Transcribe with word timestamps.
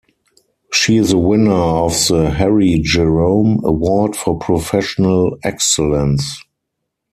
She 0.73 0.97
is 0.97 1.13
a 1.13 1.19
winner 1.19 1.51
of 1.53 1.91
the 2.07 2.31
Harry 2.31 2.79
Jerome 2.83 3.59
Award 3.63 4.15
for 4.15 4.35
professional 4.39 5.37
excellence. 5.43 6.43